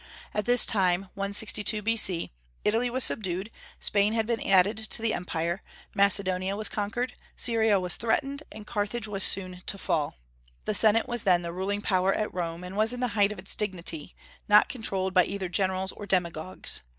[0.33, 2.31] At this time, 162 B.C.,
[2.65, 5.61] Italy was subdued, Spain had been added to the empire,
[5.93, 10.15] Macedonia was conquered, Syria was threatened, and Carthage was soon to fall.
[10.65, 13.37] The Senate was then the ruling power at Rome, and was in the height of
[13.37, 14.15] its dignity,
[14.49, 16.81] not controlled by either generals or demagogues.